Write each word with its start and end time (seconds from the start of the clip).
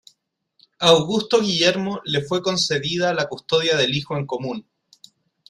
A 0.79 0.87
Augusto 0.87 1.39
Guillermo 1.39 1.99
le 2.05 2.23
fue 2.23 2.41
concedida 2.41 3.13
la 3.13 3.29
custodia 3.29 3.77
del 3.77 3.95
hijo 3.95 4.17
en 4.17 4.25
común. 4.25 4.65